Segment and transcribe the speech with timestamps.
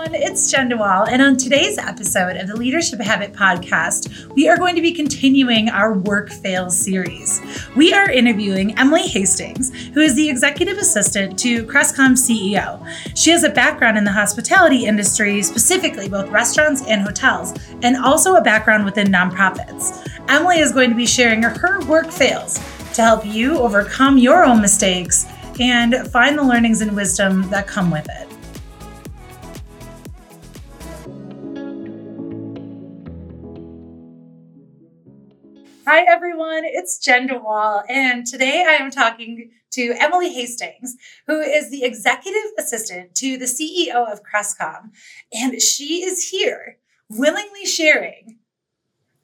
[0.00, 4.56] everyone, it's Jen DeWall, and on today's episode of the Leadership Habit Podcast, we are
[4.56, 7.42] going to be continuing our Work Fails series.
[7.76, 12.82] We are interviewing Emily Hastings, who is the executive assistant to Crestcom CEO.
[13.14, 18.36] She has a background in the hospitality industry, specifically both restaurants and hotels, and also
[18.36, 20.08] a background within nonprofits.
[20.28, 22.54] Emily is going to be sharing her work fails
[22.94, 25.26] to help you overcome your own mistakes
[25.58, 28.29] and find the learnings and wisdom that come with it.
[35.92, 36.62] Hi, everyone.
[36.64, 40.94] It's Jen DeWall, and today I am talking to Emily Hastings,
[41.26, 44.90] who is the executive assistant to the CEO of Crestcom.
[45.32, 48.38] And she is here willingly sharing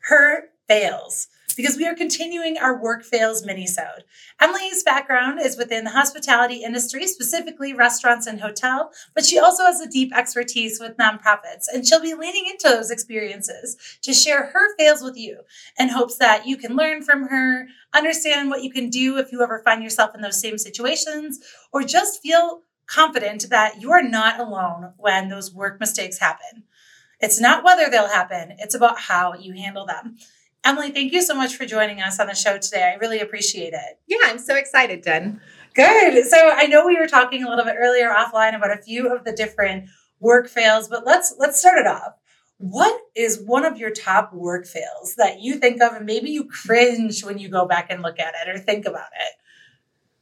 [0.09, 4.03] her fails because we are continuing our work fails minisode.
[4.41, 9.81] Emily's background is within the hospitality industry, specifically restaurants and hotel, but she also has
[9.81, 14.77] a deep expertise with nonprofits, and she'll be leaning into those experiences to share her
[14.77, 15.41] fails with you
[15.79, 19.43] in hopes that you can learn from her, understand what you can do if you
[19.43, 21.41] ever find yourself in those same situations,
[21.73, 26.65] or just feel confident that you are not alone when those work mistakes happen.
[27.19, 30.17] It's not whether they'll happen, it's about how you handle them.
[30.67, 32.83] Emily, thank you so much for joining us on the show today.
[32.83, 34.01] I really appreciate it.
[34.09, 35.41] Yeah, I'm so excited, Jen.
[35.75, 36.27] Good.
[36.27, 39.23] So I know we were talking a little bit earlier offline about a few of
[39.23, 42.15] the different work fails, but let's let's start it off.
[42.59, 46.43] What is one of your top work fails that you think of and maybe you
[46.43, 49.35] cringe when you go back and look at it or think about it?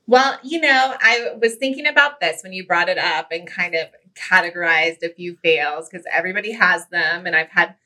[0.06, 3.74] Well, you know, I was thinking about this when you brought it up and kind
[3.74, 7.76] of categorized a few fails because everybody has them and I've had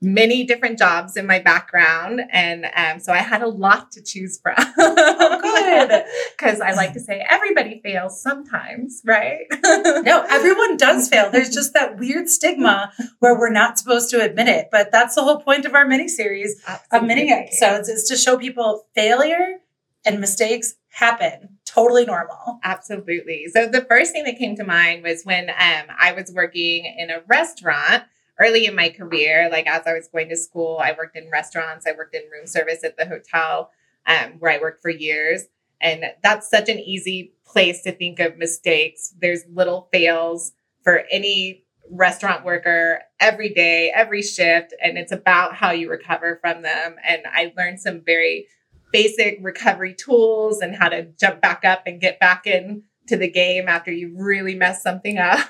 [0.00, 2.20] many different jobs in my background.
[2.30, 4.54] And um, so I had a lot to choose from.
[4.58, 5.40] oh,
[5.88, 6.04] good.
[6.36, 9.46] Because I like to say everybody fails sometimes, right?
[9.64, 11.30] no, everyone does fail.
[11.30, 14.68] There's just that weird stigma where we're not supposed to admit it.
[14.70, 18.38] But that's the whole point of our mini series of mini episodes is to show
[18.38, 19.60] people failure
[20.04, 25.22] and mistakes happen totally normal absolutely so the first thing that came to mind was
[25.22, 28.04] when um, i was working in a restaurant
[28.40, 31.86] early in my career, like as I was going to school, I worked in restaurants,
[31.86, 33.70] I worked in room service at the hotel
[34.06, 35.44] um, where I worked for years.
[35.80, 39.14] And that's such an easy place to think of mistakes.
[39.20, 45.70] There's little fails for any restaurant worker every day, every shift, and it's about how
[45.70, 46.96] you recover from them.
[47.06, 48.48] And I learned some very
[48.92, 53.30] basic recovery tools and how to jump back up and get back in to the
[53.30, 55.48] game after you really mess something up.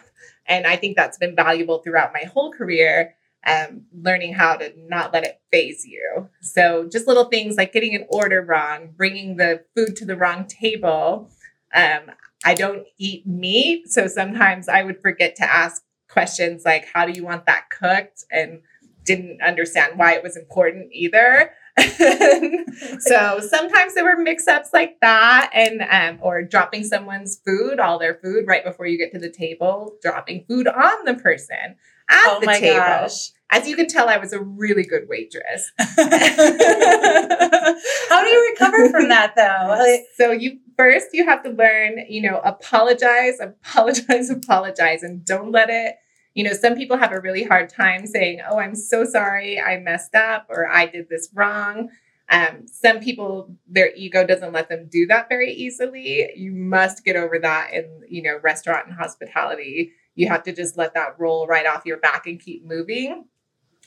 [0.48, 3.14] And I think that's been valuable throughout my whole career,
[3.46, 6.28] um, learning how to not let it faze you.
[6.40, 10.46] So just little things like getting an order wrong, bringing the food to the wrong
[10.46, 11.30] table.
[11.74, 12.10] Um,
[12.44, 13.88] I don't eat meat.
[13.88, 18.24] So sometimes I would forget to ask questions like, how do you want that cooked?
[18.30, 18.62] And
[19.04, 21.52] didn't understand why it was important either.
[23.00, 28.14] so sometimes there were mix-ups like that and um, or dropping someone's food all their
[28.14, 31.76] food right before you get to the table dropping food on the person
[32.10, 32.78] at oh the table.
[32.78, 33.30] gosh.
[33.50, 35.72] as you can tell i was a really good waitress.
[38.08, 39.98] How do you recover from that though?
[40.16, 45.68] So you first you have to learn you know apologize apologize apologize and don't let
[45.70, 45.96] it
[46.34, 49.78] you know, some people have a really hard time saying, Oh, I'm so sorry, I
[49.78, 51.90] messed up, or I did this wrong.
[52.30, 56.30] Um, some people, their ego doesn't let them do that very easily.
[56.36, 59.92] You must get over that in, you know, restaurant and hospitality.
[60.14, 63.24] You have to just let that roll right off your back and keep moving.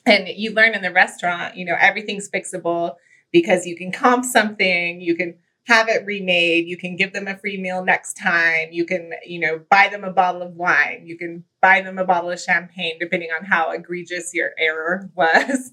[0.05, 2.95] And you learn in the restaurant, you know, everything's fixable
[3.31, 5.35] because you can comp something, you can
[5.71, 6.67] have it remade.
[6.67, 8.69] You can give them a free meal next time.
[8.71, 11.03] You can, you know, buy them a bottle of wine.
[11.05, 15.71] You can buy them a bottle of champagne, depending on how egregious your error was.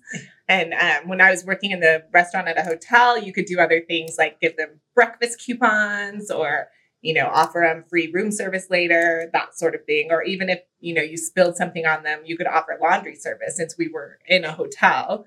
[0.48, 3.58] and um, when I was working in the restaurant at a hotel, you could do
[3.58, 6.69] other things like give them breakfast coupons or,
[7.02, 10.12] you know, offer them free room service later, that sort of thing.
[10.12, 13.56] Or even if, you know, you spilled something on them, you could offer laundry service
[13.56, 15.26] since we were in a hotel.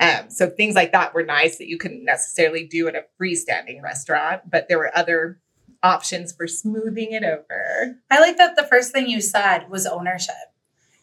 [0.00, 3.82] Um, so things like that were nice that you couldn't necessarily do at a freestanding
[3.82, 5.38] restaurant, but there were other
[5.82, 7.98] options for smoothing it over.
[8.10, 10.34] I like that the first thing you said was ownership.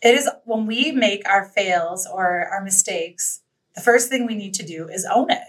[0.01, 3.41] It is when we make our fails or our mistakes,
[3.75, 5.47] the first thing we need to do is own it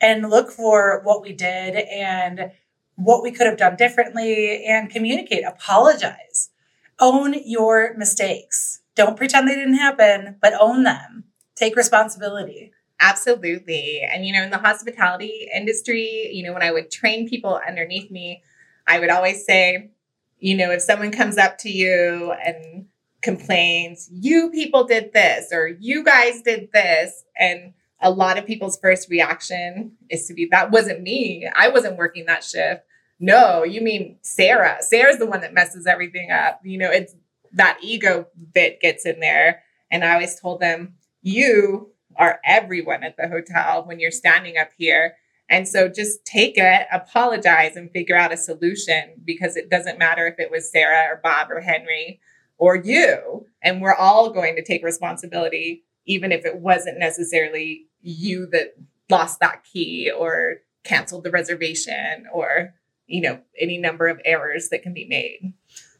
[0.00, 2.52] and look for what we did and
[2.96, 6.50] what we could have done differently and communicate, apologize,
[6.98, 8.80] own your mistakes.
[8.94, 11.25] Don't pretend they didn't happen, but own them
[11.56, 12.72] take responsibility.
[13.00, 14.00] Absolutely.
[14.00, 18.10] And, you know, in the hospitality industry, you know, when I would train people underneath
[18.10, 18.42] me,
[18.86, 19.90] I would always say,
[20.38, 22.86] you know, if someone comes up to you and
[23.22, 27.24] complains, you people did this or you guys did this.
[27.38, 31.48] And a lot of people's first reaction is to be, that wasn't me.
[31.54, 32.82] I wasn't working that shift.
[33.18, 34.78] No, you mean Sarah.
[34.80, 36.60] Sarah's the one that messes everything up.
[36.62, 37.14] You know, it's
[37.52, 39.62] that ego bit gets in there.
[39.90, 40.94] And I always told them,
[41.26, 45.16] you are everyone at the hotel when you're standing up here.
[45.50, 50.26] And so just take it, apologize, and figure out a solution because it doesn't matter
[50.26, 52.20] if it was Sarah or Bob or Henry
[52.58, 53.46] or you.
[53.62, 58.76] And we're all going to take responsibility, even if it wasn't necessarily you that
[59.10, 62.74] lost that key or canceled the reservation or,
[63.06, 65.52] you know, any number of errors that can be made.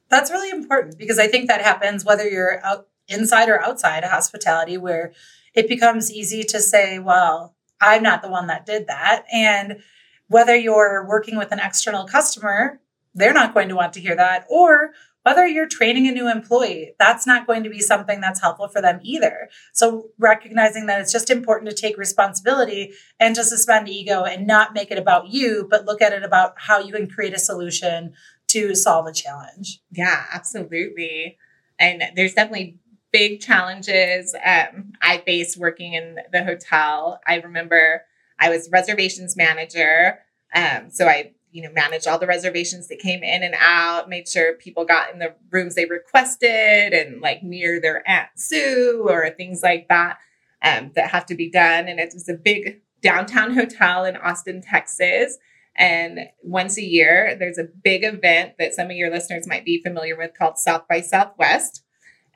[0.09, 4.11] That's really important because I think that happens whether you're out inside or outside of
[4.11, 5.13] hospitality, where
[5.55, 9.25] it becomes easy to say, well, I'm not the one that did that.
[9.33, 9.83] And
[10.29, 12.81] whether you're working with an external customer,
[13.15, 14.45] they're not going to want to hear that.
[14.51, 14.91] Or
[15.23, 18.81] whether you're training a new employee, that's not going to be something that's helpful for
[18.81, 19.49] them either.
[19.73, 24.73] So, recognizing that it's just important to take responsibility and to suspend ego and not
[24.73, 28.13] make it about you, but look at it about how you can create a solution
[28.49, 29.81] to solve a challenge.
[29.91, 31.39] Yeah, absolutely.
[31.79, 32.79] And there's definitely
[33.17, 37.19] big challenges um, I faced working in the hotel.
[37.27, 38.03] I remember
[38.39, 40.19] I was reservations manager.
[40.55, 44.29] Um, so I, you know, managed all the reservations that came in and out, made
[44.29, 49.31] sure people got in the rooms they requested and like near their Aunt Sue or
[49.31, 50.19] things like that
[50.63, 51.89] um, that have to be done.
[51.89, 55.39] And it was a big downtown hotel in Austin, Texas.
[55.75, 59.81] And once a year, there's a big event that some of your listeners might be
[59.83, 61.83] familiar with called South by Southwest.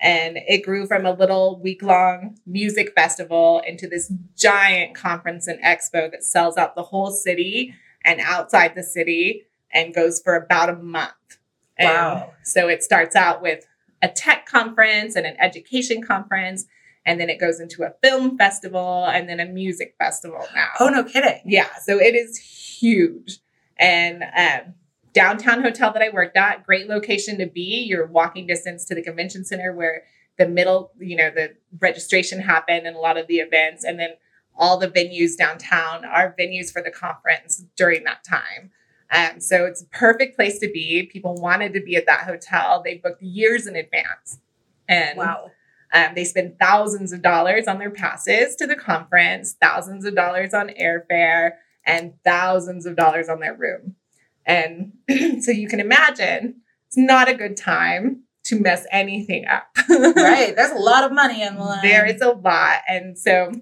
[0.00, 5.62] And it grew from a little week long music festival into this giant conference and
[5.62, 7.74] expo that sells out the whole city
[8.04, 11.12] and outside the city and goes for about a month.
[11.78, 12.32] Wow.
[12.38, 13.66] And so it starts out with
[14.02, 16.64] a tech conference and an education conference.
[17.04, 20.68] And then it goes into a film festival and then a music festival now.
[20.80, 21.40] Oh, no kidding.
[21.44, 21.68] Yeah.
[21.82, 23.38] So it is huge.
[23.78, 24.74] And um,
[25.12, 27.84] downtown hotel that I worked at, great location to be.
[27.88, 30.04] You're walking distance to the convention center where
[30.38, 33.84] the middle, you know, the registration happened and a lot of the events.
[33.84, 34.10] And then
[34.56, 38.70] all the venues downtown are venues for the conference during that time.
[39.12, 41.08] Um, so it's a perfect place to be.
[41.12, 42.82] People wanted to be at that hotel.
[42.84, 44.38] They booked years in advance.
[44.88, 45.50] And wow.
[45.92, 50.54] Um, they spend thousands of dollars on their passes to the conference, thousands of dollars
[50.54, 51.54] on airfare,
[51.84, 53.96] and thousands of dollars on their room.
[54.46, 54.92] And
[55.42, 56.56] so you can imagine
[56.86, 59.68] it's not a good time to mess anything up.
[59.88, 60.54] right.
[60.56, 61.82] There's a lot of money in the line.
[61.82, 62.80] There is a lot.
[62.88, 63.52] And so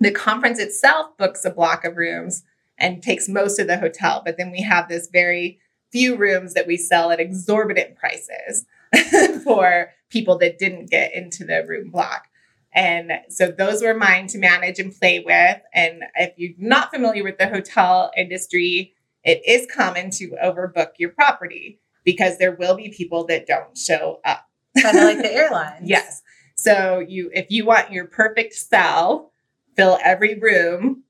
[0.00, 2.42] the conference itself books a block of rooms
[2.78, 4.22] and takes most of the hotel.
[4.24, 5.60] But then we have this very
[5.90, 8.66] few rooms that we sell at exorbitant prices
[9.44, 12.28] for people that didn't get into the room block.
[12.72, 15.60] And so those were mine to manage and play with.
[15.72, 18.94] And if you're not familiar with the hotel industry,
[19.28, 24.20] it is common to overbook your property because there will be people that don't show
[24.24, 24.46] up.
[24.80, 25.82] kind of like the airlines.
[25.84, 26.22] yes.
[26.56, 29.32] So you if you want your perfect sell,
[29.76, 31.04] fill every room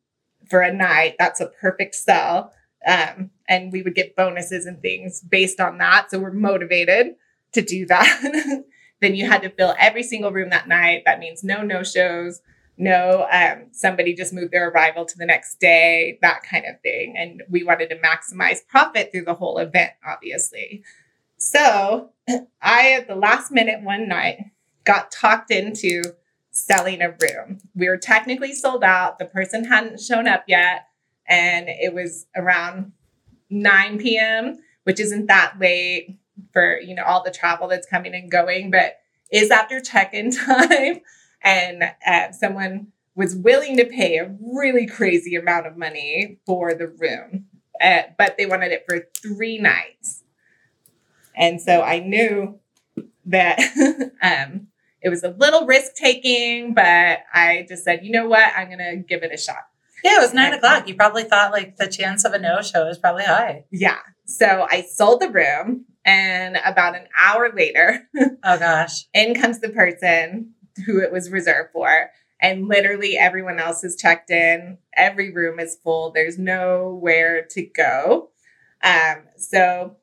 [0.50, 1.14] for a night.
[1.20, 2.52] That's a perfect sell.
[2.86, 6.10] Um, and we would get bonuses and things based on that.
[6.10, 7.14] So we're motivated
[7.52, 8.64] to do that.
[9.00, 11.02] then you had to fill every single room that night.
[11.06, 12.40] That means no no shows,
[12.78, 17.14] no um, somebody just moved their arrival to the next day, that kind of thing.
[17.18, 20.84] And we wanted to maximize profit through the whole event, obviously.
[21.38, 22.10] So
[22.62, 24.38] I, at the last minute one night,
[24.84, 26.02] got talked into
[26.52, 27.58] selling a room.
[27.74, 29.18] We were technically sold out.
[29.18, 30.86] The person hadn't shown up yet.
[31.26, 32.92] And it was around
[33.50, 36.18] 9 p.m., which isn't that late
[36.52, 38.98] for, you know, all the travel that's coming and going, but
[39.30, 41.00] is after check-in time
[41.42, 46.86] and uh, someone was willing to pay a really crazy amount of money for the
[46.86, 47.46] room,
[47.80, 50.22] uh, but they wanted it for three nights.
[51.36, 52.58] And so I knew
[53.26, 53.58] that
[54.22, 54.68] um,
[55.00, 58.78] it was a little risk taking, but I just said, you know what, I'm going
[58.78, 59.66] to give it a shot.
[60.04, 60.88] Yeah, it was nine o'clock.
[60.88, 63.64] You probably thought like the chance of a no show is probably high.
[63.70, 63.98] Yeah.
[64.26, 68.08] So I sold the room, and about an hour later,
[68.44, 70.54] oh gosh, in comes the person
[70.86, 72.10] who it was reserved for.
[72.40, 74.78] And literally everyone else is checked in.
[74.96, 76.12] Every room is full.
[76.12, 78.30] There's nowhere to go.
[78.82, 79.96] Um, so,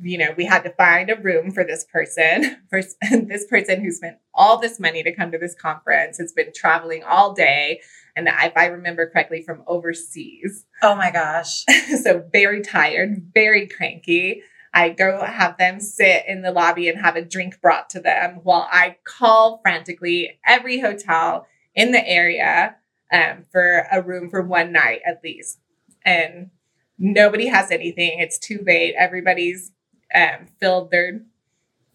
[0.00, 2.58] you know, we had to find a room for this person.
[2.70, 6.52] For this person who spent all this money to come to this conference has been
[6.54, 7.80] traveling all day.
[8.16, 10.66] And if I remember correctly, from overseas.
[10.82, 11.64] Oh my gosh.
[12.02, 14.42] so very tired, very cranky.
[14.74, 18.40] I go have them sit in the lobby and have a drink brought to them
[18.42, 22.74] while I call frantically every hotel in the area
[23.12, 25.60] um, for a room for one night at least.
[26.04, 26.50] And
[26.98, 28.18] nobody has anything.
[28.18, 28.96] It's too late.
[28.98, 29.70] Everybody's
[30.12, 31.22] um, filled their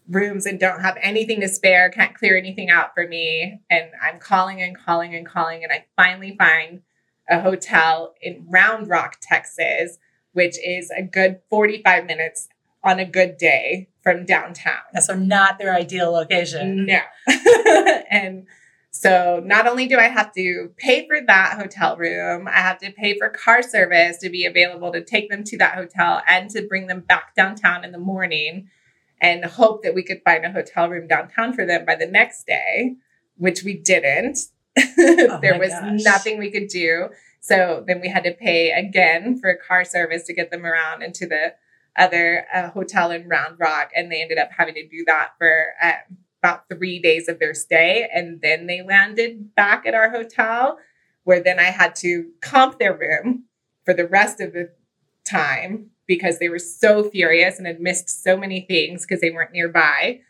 [0.08, 3.60] rooms and don't have anything to spare, can't clear anything out for me.
[3.70, 5.62] And I'm calling and calling and calling.
[5.62, 6.80] And I finally find
[7.28, 9.98] a hotel in Round Rock, Texas,
[10.32, 12.48] which is a good 45 minutes
[12.82, 14.80] on a good day from downtown.
[15.00, 16.86] So not their ideal location.
[16.86, 17.00] No.
[18.10, 18.46] and
[18.90, 22.90] so not only do I have to pay for that hotel room, I have to
[22.90, 26.66] pay for car service to be available to take them to that hotel and to
[26.66, 28.68] bring them back downtown in the morning
[29.20, 32.46] and hope that we could find a hotel room downtown for them by the next
[32.46, 32.96] day,
[33.36, 34.38] which we didn't.
[34.78, 36.00] Oh there was gosh.
[36.02, 37.10] nothing we could do.
[37.40, 41.26] So then we had to pay again for car service to get them around into
[41.26, 41.54] the
[41.96, 45.74] other uh, hotel in Round Rock, and they ended up having to do that for
[45.82, 50.78] um, about three days of their stay, and then they landed back at our hotel,
[51.24, 53.44] where then I had to comp their room
[53.84, 54.70] for the rest of the
[55.24, 59.52] time because they were so furious and had missed so many things because they weren't
[59.52, 60.20] nearby,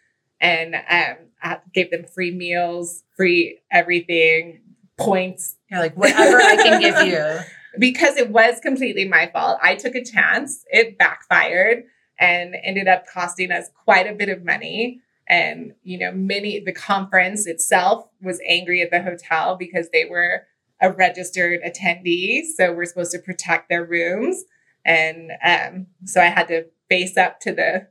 [0.40, 4.61] and um, I gave them free meals, free everything,
[4.99, 5.57] points.
[5.71, 7.38] You're like whatever I can give you.
[7.79, 9.59] because it was completely my fault.
[9.62, 11.85] I took a chance, it backfired
[12.19, 15.00] and ended up costing us quite a bit of money.
[15.29, 20.47] And, you know, many, the conference itself was angry at the hotel because they were
[20.81, 22.43] a registered attendee.
[22.45, 24.45] So we're supposed to protect their rooms.
[24.85, 27.89] And um, so I had to face up to the,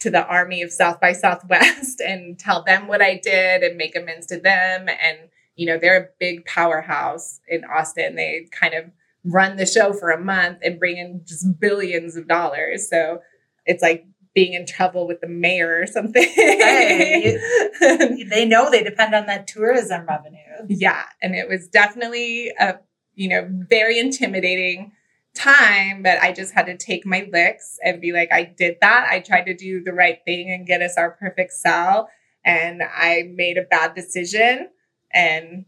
[0.00, 3.94] to the army of South by Southwest and tell them what I did and make
[3.94, 4.88] amends to them.
[4.88, 5.18] And,
[5.56, 8.16] you know, they're a big powerhouse in Austin.
[8.16, 8.90] They kind of
[9.24, 12.88] run the show for a month and bring in just billions of dollars.
[12.88, 13.20] So
[13.66, 16.22] it's like being in trouble with the mayor or something.
[16.22, 17.38] hey,
[18.30, 20.38] they know they depend on that tourism revenue.
[20.68, 21.04] Yeah.
[21.20, 22.76] And it was definitely a,
[23.14, 24.92] you know, very intimidating
[25.34, 29.08] time, but I just had to take my licks and be like, I did that.
[29.10, 32.08] I tried to do the right thing and get us our perfect sell.
[32.44, 34.68] And I made a bad decision.
[35.12, 35.66] And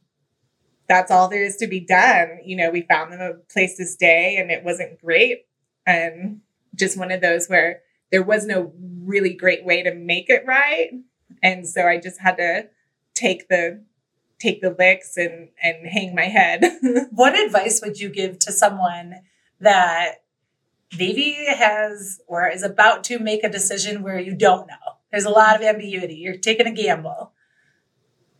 [0.92, 2.40] that's all there is to be done.
[2.44, 5.46] You know, we found them a place to stay and it wasn't great.
[5.86, 6.42] And
[6.74, 7.80] just one of those where
[8.10, 10.90] there was no really great way to make it right.
[11.42, 12.68] And so I just had to
[13.14, 13.82] take the
[14.38, 16.62] take the licks and and hang my head.
[17.10, 19.22] what advice would you give to someone
[19.58, 20.16] that
[20.98, 24.98] maybe has or is about to make a decision where you don't know?
[25.10, 26.16] There's a lot of ambiguity.
[26.16, 27.31] You're taking a gamble.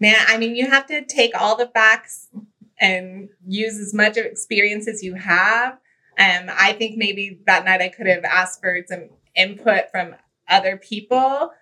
[0.02, 2.28] Man, I mean, you have to take all the facts
[2.80, 5.74] and use as much experience as you have.
[6.18, 10.16] Um, I think maybe that night I could have asked for some input from
[10.48, 11.52] other people.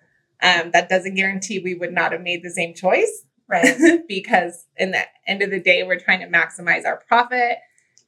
[0.41, 3.25] Um, that doesn't guarantee we would not have made the same choice.
[3.47, 3.99] Right.
[4.07, 7.59] because in the end of the day, we're trying to maximize our profit.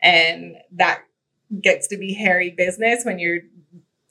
[0.02, 1.04] And that
[1.62, 3.42] gets to be hairy business when you're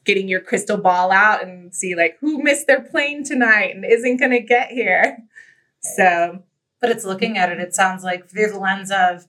[0.05, 4.19] getting your crystal ball out and see like who missed their plane tonight and isn't
[4.19, 5.19] going to get here.
[5.83, 6.43] So,
[6.81, 9.27] but it's looking at it, it sounds like through the lens of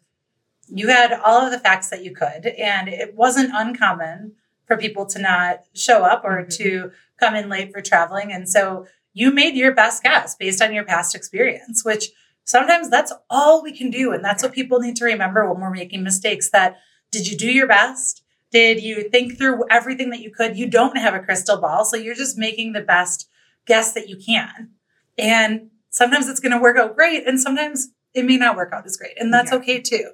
[0.67, 4.33] you had all of the facts that you could, and it wasn't uncommon
[4.65, 6.63] for people to not show up or mm-hmm.
[6.63, 8.31] to come in late for traveling.
[8.31, 12.11] And so you made your best guess based on your past experience, which
[12.43, 14.11] sometimes that's all we can do.
[14.11, 16.77] And that's what people need to remember when we're making mistakes that
[17.11, 18.23] did you do your best?
[18.51, 20.57] Did you think through everything that you could?
[20.57, 23.29] You don't have a crystal ball, so you're just making the best
[23.65, 24.71] guess that you can.
[25.17, 28.85] And sometimes it's going to work out great and sometimes it may not work out
[28.85, 29.57] as great and that's yeah.
[29.57, 30.11] okay too.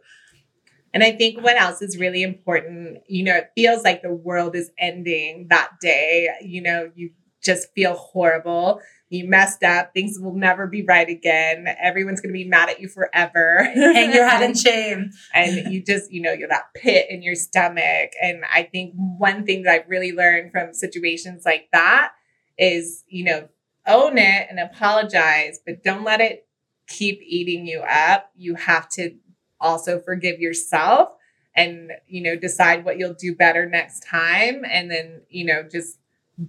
[0.94, 4.56] And i think what else is really important you know it feels like the world
[4.56, 7.12] is ending that day you know you
[7.44, 12.38] just feel horrible you messed up things will never be right again everyone's going to
[12.38, 13.64] be mad at you forever.
[13.64, 15.12] Hang your head in shame.
[15.34, 19.46] And you just you know you're that pit in your stomach and i think one
[19.46, 22.14] thing that i've really learned from situations like that
[22.58, 23.48] is you know
[23.90, 26.48] own it and apologize, but don't let it
[26.88, 28.32] keep eating you up.
[28.36, 29.16] You have to
[29.60, 31.10] also forgive yourself
[31.56, 34.64] and, you know, decide what you'll do better next time.
[34.66, 36.00] And then, you know, just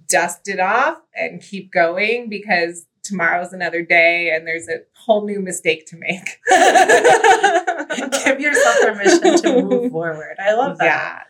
[0.07, 5.41] dust it off and keep going because tomorrow's another day and there's a whole new
[5.41, 6.39] mistake to make.
[8.23, 10.37] Give yourself permission to move forward.
[10.39, 10.85] I love that.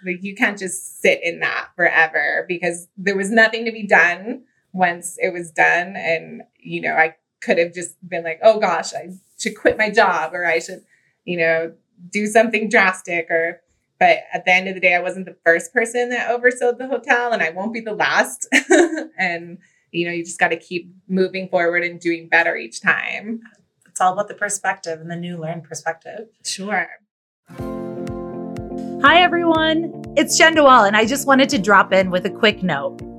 [0.06, 0.12] Yeah.
[0.12, 4.44] Like you can't just sit in that forever because there was nothing to be done
[4.74, 5.96] once it was done.
[5.96, 9.10] And, you know, I could have just been like, oh gosh, I
[9.40, 10.84] should quit my job or I should,
[11.26, 11.74] you know,
[12.10, 13.62] do something drastic or,
[14.00, 16.88] but at the end of the day, I wasn't the first person that oversold the
[16.88, 18.48] hotel, and I won't be the last.
[19.20, 19.60] and
[19.92, 23.42] you know, you just got to keep moving forward and doing better each time.
[23.88, 26.30] It's all about the perspective and the new learned perspective.
[26.44, 26.88] Sure.
[29.04, 30.04] Hi, everyone.
[30.16, 33.11] It's Jen DeWall, and I just wanted to drop in with a quick note.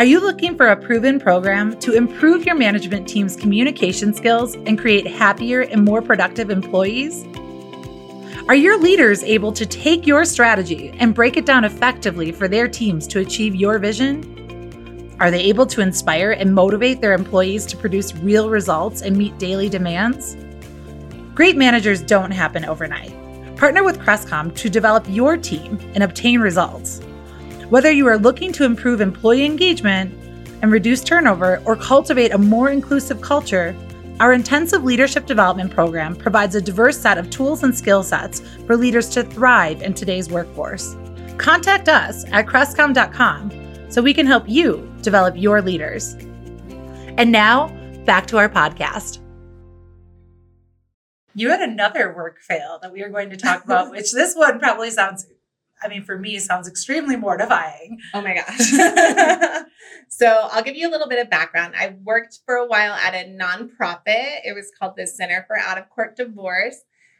[0.00, 4.78] Are you looking for a proven program to improve your management team's communication skills and
[4.78, 7.26] create happier and more productive employees?
[8.48, 12.66] Are your leaders able to take your strategy and break it down effectively for their
[12.66, 15.14] teams to achieve your vision?
[15.20, 19.36] Are they able to inspire and motivate their employees to produce real results and meet
[19.36, 20.34] daily demands?
[21.34, 23.14] Great managers don't happen overnight.
[23.58, 27.02] Partner with Crestcom to develop your team and obtain results.
[27.70, 30.12] Whether you are looking to improve employee engagement
[30.60, 33.76] and reduce turnover or cultivate a more inclusive culture,
[34.18, 38.76] our intensive leadership development program provides a diverse set of tools and skill sets for
[38.76, 40.96] leaders to thrive in today's workforce.
[41.38, 43.52] Contact us at crestcom.com
[43.88, 46.14] so we can help you develop your leaders.
[47.18, 47.68] And now,
[48.04, 49.20] back to our podcast
[51.34, 54.58] you had another work fail that we are going to talk about, which this one
[54.58, 55.26] probably sounds,
[55.82, 57.98] I mean, for me, it sounds extremely mortifying.
[58.14, 59.64] Oh my gosh.
[60.08, 61.74] so I'll give you a little bit of background.
[61.78, 64.40] I worked for a while at a nonprofit.
[64.44, 66.76] It was called the Center for Out of Court Divorce,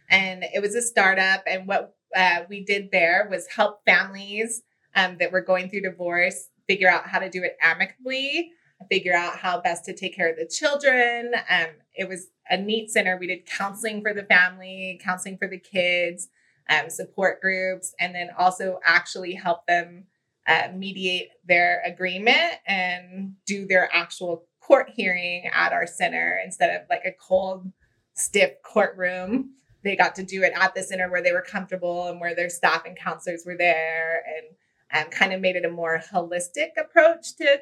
[0.08, 1.42] and it was a startup.
[1.46, 4.62] And what uh, we did there was help families
[4.96, 8.52] um, that were going through divorce figure out how to do it amicably
[8.88, 11.32] figure out how best to take care of the children.
[11.48, 13.16] Um, it was a neat center.
[13.16, 16.28] We did counseling for the family, counseling for the kids,
[16.70, 20.04] um, support groups, and then also actually help them
[20.46, 26.86] uh, mediate their agreement and do their actual court hearing at our center instead of
[26.88, 27.70] like a cold,
[28.14, 29.50] stiff courtroom.
[29.82, 32.50] They got to do it at the center where they were comfortable and where their
[32.50, 34.22] staff and counselors were there
[34.92, 37.60] and um, kind of made it a more holistic approach to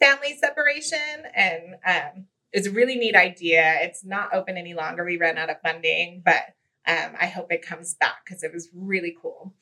[0.00, 0.98] family separation.
[1.34, 3.78] And um, it's a really neat idea.
[3.82, 5.04] It's not open any longer.
[5.04, 6.42] We ran out of funding, but
[6.86, 9.54] um, I hope it comes back because it was really cool.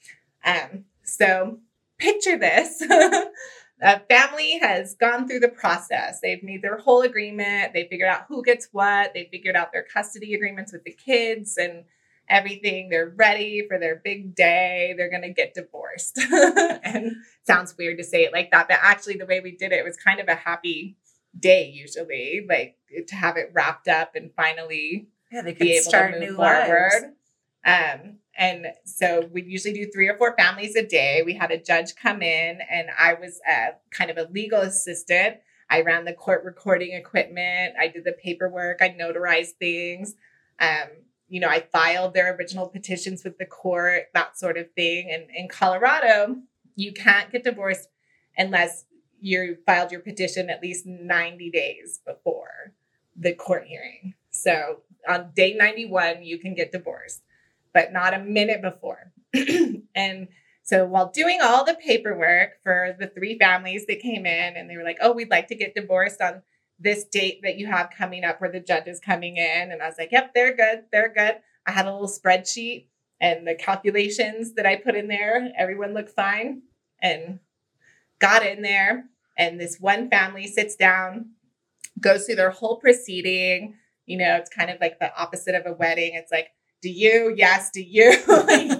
[0.45, 1.59] Um, so
[1.99, 2.83] picture this.
[3.83, 6.21] a family has gone through the process.
[6.21, 7.73] They've made their whole agreement.
[7.73, 9.13] They figured out who gets what.
[9.15, 11.85] They figured out their custody agreements with the kids and
[12.29, 12.89] everything.
[12.89, 14.95] They're ready for their big day.
[14.97, 16.19] They're going to get divorced.
[16.85, 19.85] and sounds weird to say it like that, but actually, the way we did it
[19.85, 20.97] was kind of a happy
[21.39, 22.77] day, usually, like
[23.09, 26.37] to have it wrapped up and finally yeah, they could be able start to move
[26.37, 27.15] forward.
[27.65, 31.23] Um, and so we usually do three or four families a day.
[31.25, 35.39] We had a judge come in, and I was uh, kind of a legal assistant.
[35.71, 37.75] I ran the court recording equipment.
[37.81, 38.83] I did the paperwork.
[38.83, 40.15] I notarized things.
[40.61, 40.89] Um,
[41.29, 45.11] you know, I filed their original petitions with the court, that sort of thing.
[45.11, 46.37] And in Colorado,
[46.77, 47.89] you can't get divorced
[48.37, 48.85] unless
[49.19, 52.75] you filed your petition at least 90 days before
[53.17, 54.15] the court hearing.
[54.33, 57.23] So on day 91, you can get divorced,
[57.73, 59.13] but not a minute before.
[59.95, 60.29] and
[60.63, 64.77] so while doing all the paperwork for the three families that came in and they
[64.77, 66.43] were like, oh, we'd like to get divorced on
[66.79, 69.73] this date that you have coming up where the judge is coming in.
[69.73, 70.85] And I was like, yep, they're good.
[70.93, 71.37] They're good.
[71.67, 72.87] I had a little spreadsheet
[73.23, 76.63] and the calculations that I put in there, everyone looked fine
[77.01, 77.39] and
[78.19, 79.05] got in there.
[79.39, 81.31] And this one family sits down,
[82.01, 83.77] goes through their whole proceeding.
[84.13, 86.13] You know, it's kind of like the opposite of a wedding.
[86.15, 86.49] It's like,
[86.83, 87.35] do you?
[87.37, 87.71] Yes.
[87.73, 88.11] Do you?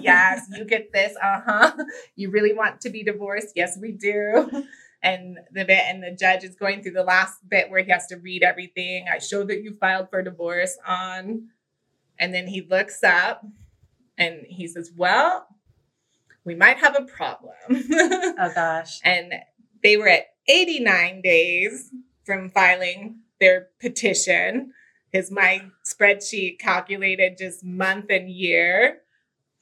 [0.01, 0.47] yes.
[0.51, 1.15] You get this.
[1.21, 1.71] Uh huh.
[2.15, 3.53] You really want to be divorced?
[3.55, 4.65] Yes, we do
[5.03, 8.07] and the bit and the judge is going through the last bit where he has
[8.07, 9.05] to read everything.
[9.13, 11.49] I show that you filed for divorce on,
[12.17, 13.45] and then he looks up
[14.17, 15.45] and he says, "Well,
[16.45, 19.01] we might have a problem." oh gosh!
[19.03, 19.33] and
[19.83, 21.91] they were at 89 days
[22.25, 24.73] from filing their petition.
[25.13, 28.97] His my spreadsheet calculated just month and year.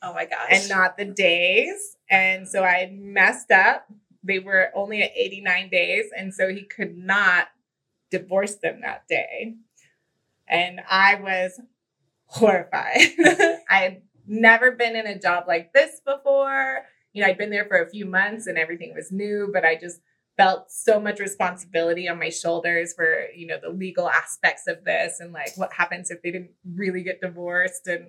[0.01, 0.49] Oh my gosh!
[0.51, 1.97] And not the days.
[2.09, 3.85] And so I messed up
[4.23, 6.05] they were only at 89 days.
[6.15, 7.47] And so he could not
[8.09, 9.55] divorce them that day.
[10.47, 11.59] And I was
[12.25, 12.97] horrified.
[13.69, 16.81] I had never been in a job like this before.
[17.13, 19.75] You know, I'd been there for a few months and everything was new, but I
[19.75, 20.01] just
[20.37, 25.19] felt so much responsibility on my shoulders for, you know, the legal aspects of this
[25.19, 27.87] and like what happens if they didn't really get divorced.
[27.87, 28.07] And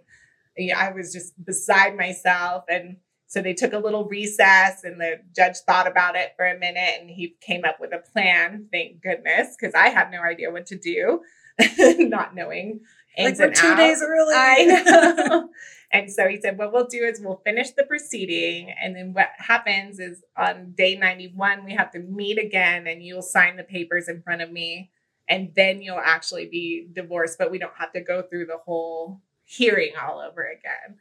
[0.57, 2.65] you know, I was just beside myself.
[2.69, 6.59] And so they took a little recess and the judge thought about it for a
[6.59, 10.51] minute and he came up with a plan, thank goodness, because I had no idea
[10.51, 11.21] what to do.
[11.99, 12.81] not knowing.
[13.19, 13.77] Like we're two out.
[13.77, 14.35] days early.
[14.35, 14.65] I
[15.29, 15.49] know.
[15.91, 18.75] and so he said, What we'll do is we'll finish the proceeding.
[18.83, 23.23] And then what happens is on day 91, we have to meet again and you'll
[23.23, 24.91] sign the papers in front of me.
[25.29, 29.21] And then you'll actually be divorced, but we don't have to go through the whole
[29.45, 30.97] hearing all over again.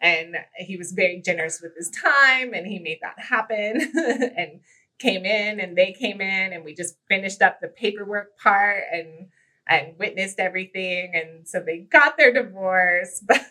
[0.00, 3.90] And he was very generous with his time and he made that happen
[4.36, 4.60] and
[4.98, 9.28] came in and they came in and we just finished up the paperwork part and
[9.66, 13.42] and witnessed everything and so they got their divorce but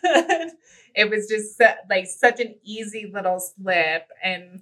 [0.96, 4.62] it was just like such an easy little slip and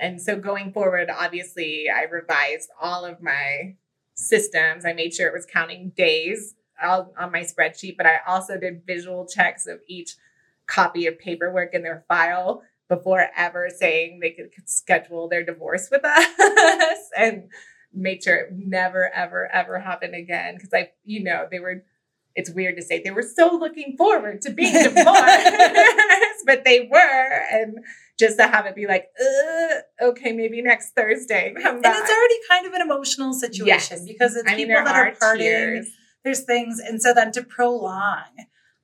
[0.00, 3.74] and so going forward obviously i revised all of my
[4.18, 4.84] systems.
[4.84, 9.26] I made sure it was counting days on my spreadsheet but i also did visual
[9.26, 10.14] checks of each
[10.66, 16.04] copy of paperwork in their file before ever saying they could schedule their divorce with
[16.04, 17.48] us and
[17.92, 20.54] made sure it never, ever, ever happened again.
[20.54, 21.84] Because I, you know, they were,
[22.34, 27.42] it's weird to say they were so looking forward to being divorced, but they were.
[27.50, 27.78] And
[28.18, 29.08] just to have it be like,
[30.00, 31.54] okay, maybe next Thursday.
[31.56, 34.06] and it's already kind of an emotional situation yes.
[34.06, 35.38] because it's I mean, people that are, are partying.
[35.38, 35.90] Tears.
[36.24, 36.80] There's things.
[36.80, 38.24] And so then to prolong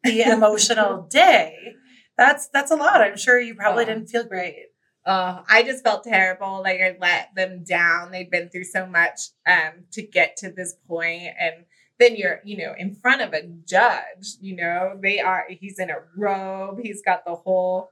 [0.05, 1.75] the emotional day,
[2.17, 3.01] that's that's a lot.
[3.01, 3.87] I'm sure you probably oh.
[3.87, 4.67] didn't feel great.
[5.07, 6.63] Uh, I just felt terrible.
[6.63, 8.11] Like I let them down.
[8.11, 11.65] They'd been through so much um, to get to this point, and
[11.99, 14.37] then you're, you know, in front of a judge.
[14.41, 15.45] You know, they are.
[15.49, 16.79] He's in a robe.
[16.83, 17.91] He's got the whole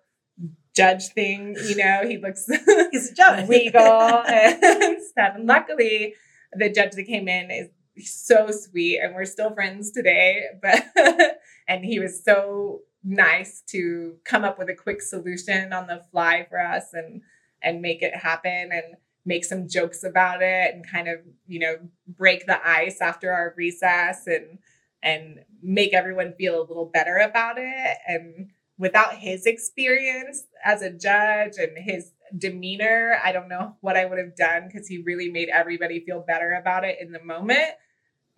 [0.75, 1.57] judge thing.
[1.66, 2.46] You know, he looks
[2.90, 3.48] he's a judge.
[3.48, 3.81] regal
[4.27, 5.35] and stuff.
[5.37, 6.14] And luckily,
[6.53, 10.44] the judge that came in is so sweet, and we're still friends today.
[10.61, 10.85] But
[11.68, 16.46] and he was so nice to come up with a quick solution on the fly
[16.48, 17.22] for us and
[17.62, 21.76] and make it happen and make some jokes about it and kind of you know
[22.06, 24.58] break the ice after our recess and
[25.02, 27.98] and make everyone feel a little better about it.
[28.06, 34.06] And without his experience as a judge and his demeanor i don't know what i
[34.06, 37.74] would have done because he really made everybody feel better about it in the moment.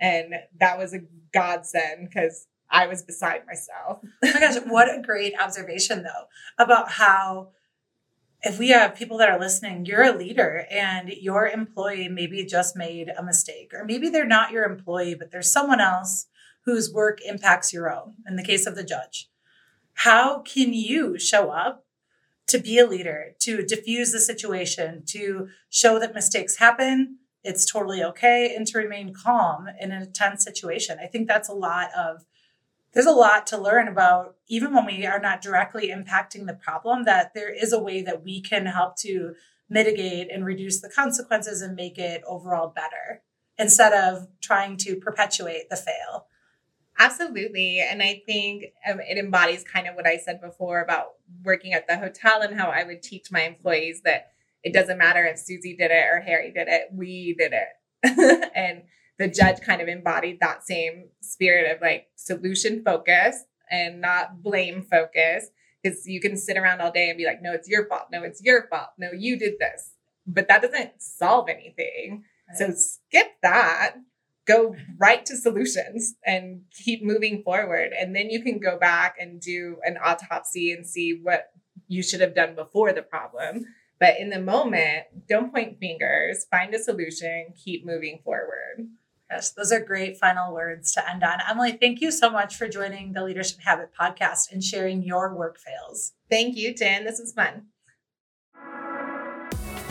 [0.00, 4.00] And that was a godsend because I was beside myself.
[4.24, 6.26] oh my gosh, what a great observation though
[6.58, 7.50] about how
[8.42, 12.76] if we have people that are listening, you're a leader and your employee maybe just
[12.76, 16.26] made a mistake, or maybe they're not your employee, but there's someone else
[16.66, 19.30] whose work impacts your own, in the case of the judge.
[19.94, 21.86] How can you show up
[22.48, 27.18] to be a leader, to diffuse the situation, to show that mistakes happen?
[27.44, 30.98] It's totally okay, and to remain calm in a tense situation.
[31.00, 32.24] I think that's a lot of
[32.94, 37.04] there's a lot to learn about even when we are not directly impacting the problem
[37.04, 39.34] that there is a way that we can help to
[39.68, 43.22] mitigate and reduce the consequences and make it overall better
[43.58, 46.26] instead of trying to perpetuate the fail.
[46.98, 47.80] Absolutely.
[47.80, 51.88] And i think um, it embodies kind of what i said before about working at
[51.88, 54.28] the hotel and how i would teach my employees that
[54.62, 58.50] it doesn't matter if susie did it or harry did it we did it.
[58.54, 58.82] And
[59.18, 64.82] the judge kind of embodied that same spirit of like solution focus and not blame
[64.82, 65.50] focus
[65.82, 68.06] because you can sit around all day and be like no it's your fault.
[68.10, 68.90] No it's your fault.
[68.98, 69.92] No you did this.
[70.26, 72.24] But that doesn't solve anything.
[72.48, 72.58] Right.
[72.58, 73.96] so skip that.
[74.46, 77.92] Go right to solutions and keep moving forward.
[77.98, 81.46] And then you can go back and do an autopsy and see what
[81.88, 83.64] you should have done before the problem.
[83.98, 86.46] But in the moment don't point fingers.
[86.50, 87.54] Find a solution.
[87.56, 88.88] Keep moving forward
[89.30, 91.38] Yes, those are great final words to end on.
[91.48, 95.58] Emily, thank you so much for joining the Leadership Habit podcast and sharing your work
[95.58, 96.12] fails.
[96.30, 97.04] Thank you, Jen.
[97.04, 97.66] This was fun.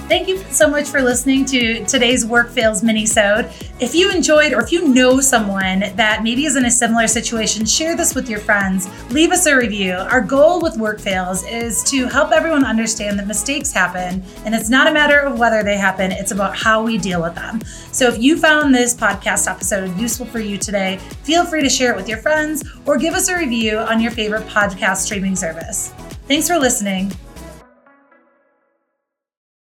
[0.10, 3.50] Thank you so much for listening to today's Work Fails mini-sode.
[3.80, 7.66] If you enjoyed or if you know someone that maybe is in a similar situation,
[7.66, 8.88] share this with your friends.
[9.12, 9.94] Leave us a review.
[9.94, 14.70] Our goal with Work Fails is to help everyone understand that mistakes happen and it's
[14.70, 17.62] not a matter of whether they happen, it's about how we deal with them.
[17.92, 21.94] So if you found this podcast episode useful for you today, feel free to share
[21.94, 25.90] it with your friends or give us a review on your favorite podcast streaming service.
[26.28, 27.12] Thanks for listening.